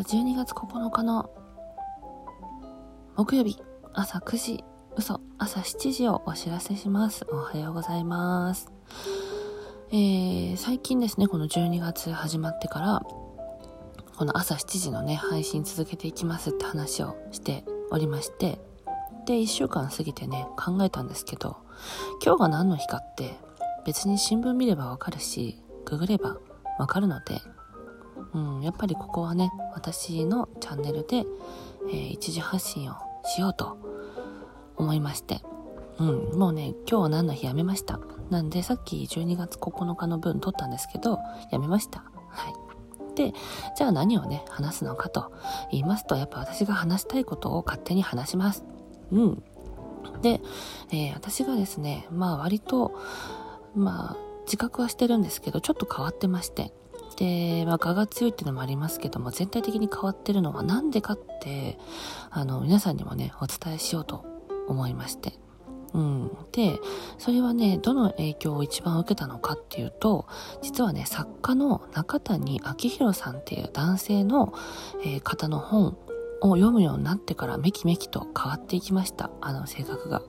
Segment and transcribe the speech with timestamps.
[0.00, 1.30] は12月9日の
[3.16, 3.60] 木曜日
[3.92, 4.64] 朝9時、
[4.96, 7.26] 嘘、朝7時をお知らせします。
[7.30, 8.72] おはようございます。
[9.90, 13.02] えー、最近ですね、この12月始まってから、
[14.16, 18.58] この朝7時のね、配信続けていきますって話をしておりまして、
[19.26, 21.58] で、1週間過ぎてね、考えたんですけど、
[22.24, 23.38] 今日が何の日かって
[23.84, 26.38] 別に新聞見ればわかるし、ググれば
[26.78, 27.42] わかるので、
[28.32, 31.24] うん、やっぱりここはね、私のチャンネルで、
[31.88, 33.78] えー、一時発信をしようと
[34.76, 35.42] 思いまして、
[35.98, 38.00] うん、もうね、今日は何の日やめました。
[38.30, 41.18] なんで、さっき12月9日の分撮ったんですけど、
[41.50, 42.04] やめました。
[42.28, 43.14] はい。
[43.16, 43.32] で、
[43.76, 45.32] じゃあ何をね、話すのかと
[45.70, 48.64] 言いますと、やっぱ私が話したいことを勝手に話します。
[49.10, 49.42] うん。
[50.22, 50.40] で、
[50.90, 52.94] えー、私がですね、まあ割と、
[53.74, 56.72] まあ、自覚はしてるんですけど、ちょっと変わってまして、
[57.20, 61.78] で、まあ、我が強いっていうのもありますけども、全体的に変わってるのはなんでかって、
[62.30, 64.24] あの、皆さんにもね、お伝えしようと
[64.66, 65.34] 思いまして。
[65.92, 66.30] うん。
[66.52, 66.78] で、
[67.18, 70.26] それはね、どの影響を一番受けたのかっていうと、
[70.62, 74.54] 実はね、作家の中谷明宏さんっていう男性の、
[75.04, 75.98] えー、方の本
[76.40, 79.30] を読むようになってからめきめきと変わっていきました。
[79.42, 80.22] あの性格が。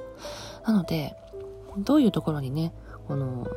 [0.68, 1.16] なので、
[1.78, 2.74] どういうところにね、
[3.08, 3.48] この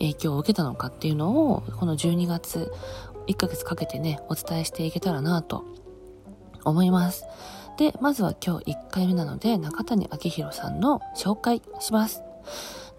[0.00, 2.72] 影響を受けたのかっていうのを、この12月、
[3.26, 5.64] 1ヶ月かけてね、お伝えしていけたらなと
[6.64, 7.24] 思います。
[7.76, 12.22] で、まずは今日1回目なので、中谷明宏さんの紹介します。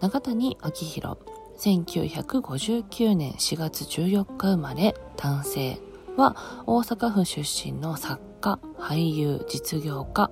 [0.00, 1.18] 中谷明宏、
[1.58, 5.80] 1959年4月14日生まれ、男性
[6.16, 10.30] は大阪府出身の作家、俳優、実業家、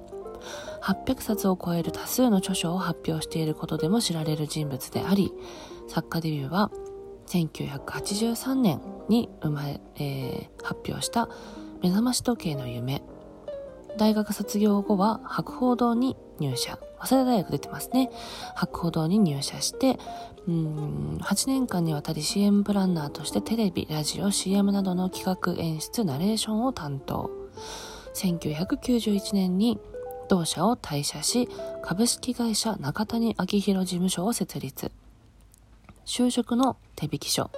[0.89, 5.33] 800冊を超える多数の著書を発表していることでも知られる人物であり、
[5.86, 6.70] 作家デビューは
[7.27, 11.28] 1983年に生まれ、えー、発表した
[11.82, 13.03] 目覚まし時計の夢。
[13.99, 16.78] 大学卒業後は博報堂に入社。
[17.00, 18.10] 早稲田大学出てますね。
[18.55, 19.99] 博報堂に入社して、
[20.47, 27.31] うん8年間にわたり CM プランナーとしてテレビ、ラジオ、CM などの企画、演出、ナレーションを担当。
[28.15, 29.78] 1991年に
[30.28, 31.49] 同社を退社し、
[31.83, 34.93] 株式会社中谷明宏事務所を設立。
[36.05, 37.50] 就職の手引き書、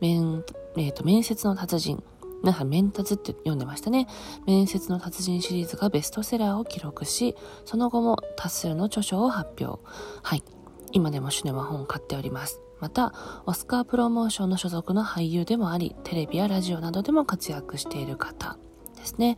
[0.00, 0.44] 面、
[0.76, 2.02] え、ー、と、面接の達人、
[2.42, 4.08] なん、面達って読んでましたね。
[4.46, 9.80] 面接の達人シリーズがベストセラーを記録し、その後も多数の著書を発表。
[10.22, 10.42] はい。
[10.90, 12.60] 今でもシネは本を買っております。
[12.80, 13.14] また、
[13.46, 18.58] オスカープロモーションの所属の俳優でもあり、テレビやラジオなどでも活躍している方
[18.96, 19.36] ですね。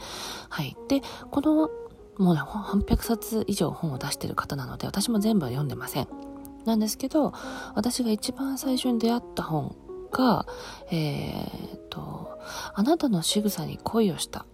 [0.48, 0.74] はい。
[0.88, 1.68] で、この、
[2.18, 6.08] もうね、800冊以上本を出してる方なので、私も全部は読んでません。
[6.64, 7.32] なんですけど、
[7.74, 9.76] 私が一番最初に出会った本
[10.10, 10.46] が、
[10.90, 12.38] えー、っと、
[12.74, 14.46] あなたの仕草に恋をしたっ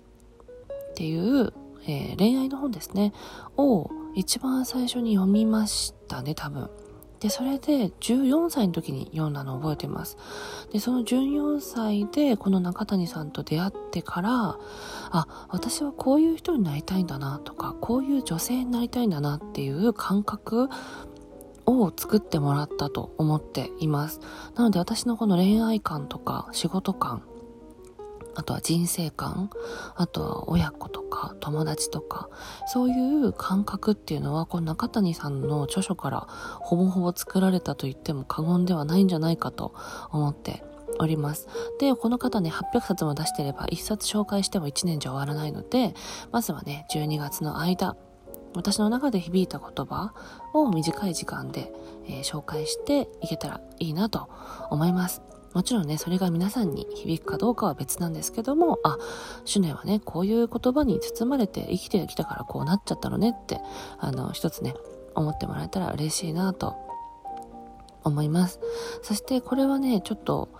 [0.94, 1.53] ていう、
[1.87, 3.12] えー、恋愛の本ですね、
[3.56, 6.71] を一番最初に読みましたね、多分。
[7.21, 10.17] で、それで14歳の時に読んだのを覚えてます。
[10.73, 14.59] で、その14歳でこの中谷さんと出会ってから、
[15.11, 20.69] あ、私はこういう人になりたいんだなとか、こういう女性になりたいんだなっていう感覚
[21.67, 24.21] を作ってもらったと思っています。
[24.55, 27.23] なので私のこの恋愛観とか仕事観、
[28.35, 29.51] あとは人生観、
[29.97, 32.29] あとは親子とか友達とか、
[32.67, 36.21] そういう感覚っていうのは、この中谷さんの著書から
[36.61, 39.75] ほぼほぼ作られたと言っても過言ではないんじゃないかと
[40.11, 40.63] 思って
[40.99, 41.49] おります。
[41.79, 45.95] で、この方ね、800冊も出してれば1冊紹介しても1年じゃ終わらないので、
[46.31, 47.97] まずはね、12月の間、
[48.55, 50.13] 私の中で響いた言葉
[50.53, 51.73] を短い時間で、
[52.07, 54.29] えー、紹介していけたらいいなと
[54.71, 55.23] 思います。
[55.55, 58.99] もちろんね、それが皆さんに響くかどうかは別なんですけども、あ、
[59.44, 63.60] シュネはね、こういう言葉に包まれて生きてきたからこうなっちゃったのねって、
[63.99, 64.75] あの、一つね、
[65.15, 66.77] 思ってもらえたら嬉しいなと
[68.04, 68.60] 思います。
[69.03, 70.51] そしてこれはね、ちょっと、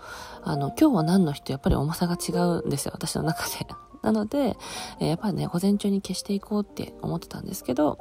[0.43, 3.67] あの、今日は何の日とやっぱり重さが違うんですよ、私の中で。
[4.01, 4.57] なので、
[4.99, 7.97] え、やっぱりね、午前中に消していこうって思ってたんですけど、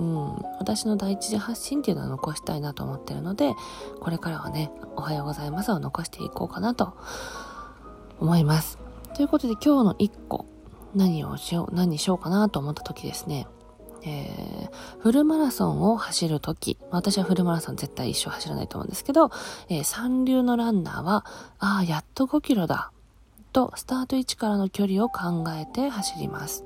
[0.00, 3.54] うん、私の第一次発信っていうのは残したいなと思ってるので、
[4.00, 6.94] これからはね、おはようございますを残していこうかなと
[8.18, 8.78] 思います。
[9.14, 10.46] ということで今日の1個、
[10.94, 13.46] 何をしよう、何にしようかなと思った時ですね、
[14.02, 19.30] えー、フルマラソンを走るとき、私はフルマラソン絶対一生走らないと思うんですけど、
[19.68, 21.26] えー、三流のランナーは、
[21.58, 22.90] ああ、やっと5キロだ
[23.52, 26.64] とスタート位置からの距離を考えて走ります。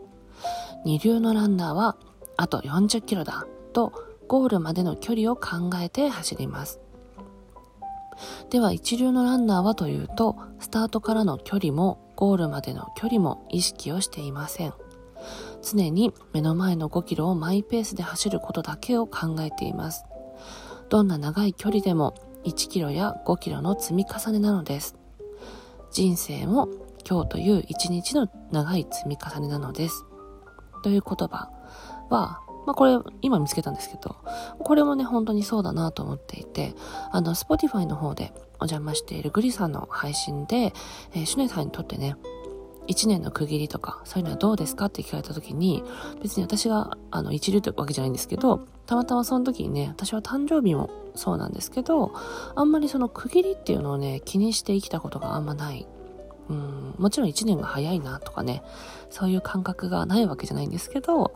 [0.84, 1.96] 二流のランナーは
[2.36, 3.92] あと40キロだと
[4.28, 6.80] ゴールまでの距離を考えて走ります。
[8.50, 14.74] では一流のランナーはというと、スタートからの距離もゴールまでの距離も意識をしていません。
[15.62, 20.04] 常に目の前の5キロをマイペースで走ることだけを考えています。
[20.88, 22.14] どんな長い距離でも
[22.44, 24.96] 1キロや5キロの積み重ねなのです。
[25.90, 26.68] 人生も
[27.08, 30.04] 今日という一日の長い積み重ねなのです。
[30.82, 31.50] という言葉
[32.10, 34.16] は、まあ、これ、今見つけたんですけど、
[34.58, 36.74] これもね、本当にそうだなと思っていて、
[37.10, 40.72] あの、Spotify の方でお邪魔しているグリさんの配信で、
[41.12, 42.16] えー、シュネさんにとってね、
[42.86, 45.82] 一年の区切りとか、そういうのはどうですかって聞かれた時に、
[46.22, 52.12] 別に私が、あの、一流ってわけじゃないんですけど、たまたまその時にね、私は誕生日もそうなんですけど、
[52.54, 55.86] あんまりその区切りっていうのをね、気にして生きたことがあんまない
[56.48, 58.62] うん、もちろん1年が早いなとかね、
[59.10, 61.34] そういう感覚がないわけじゃないんですけど、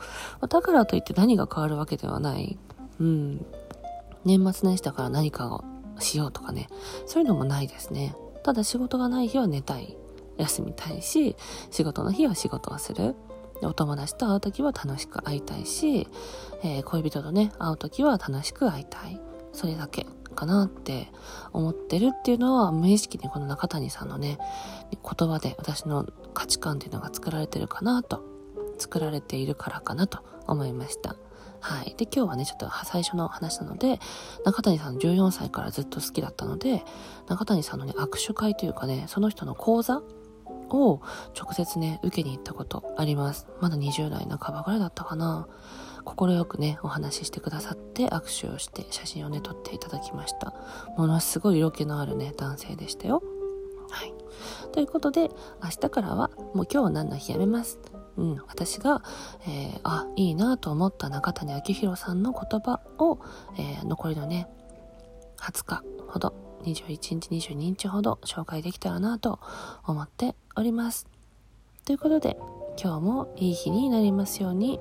[0.48, 2.58] だからといって何が変わるわけではない。
[3.00, 3.46] うん。
[4.24, 5.64] 年末年始だから何かを
[5.98, 6.68] しようとかね、
[7.06, 8.14] そういうのもないですね。
[8.42, 9.96] ただ仕事がない日は寝たい。
[10.38, 11.36] 休みたいし、
[11.70, 13.14] 仕事の日は仕事をする。
[13.62, 16.06] お友達と会う時は楽しく会いたいし、
[16.62, 19.20] えー、恋人とね、会う時は楽しく会いたい。
[19.52, 20.06] それだけ。
[20.34, 21.08] かなって
[21.52, 24.38] 思ってるっていうのは無意識にこの中谷さんのね
[24.92, 28.22] 言葉で私の価値観っていうのが作られてるかなと
[28.78, 31.16] 作られているからかなと思いました
[31.60, 31.94] はい。
[31.96, 33.98] で、今日はね、ちょっと最初の話なので、
[34.44, 36.84] 中谷さん14歳からずっと好きだったので、
[37.26, 40.02] 中谷さんのね、握手会というかね、その人の講座
[40.70, 41.00] を
[41.36, 43.48] 直接ね、受けに行ったことあります。
[43.60, 45.48] まだ20代半ばぐらいだったかな。
[46.16, 50.54] 快くね、お話ししてくださって握手をして写真をね、撮っていただきました。
[50.96, 53.22] ものすごい色気のあるね、男性でしたよ。
[53.90, 54.14] はい。
[54.72, 55.30] ということで、
[55.62, 57.78] 明日からはもう今日は何の日やめます。
[58.16, 59.02] うん、私が、
[59.46, 63.20] えー、あ、いいなと思った中谷明宏さんの言葉を、
[63.56, 64.48] えー、残りのね、
[65.38, 66.34] 20日ほど、
[66.64, 69.38] 21日、22日ほど紹介できたらなと
[69.86, 71.06] 思っております。
[71.84, 72.36] ということで、
[72.80, 74.80] 今日もいい日になりますように。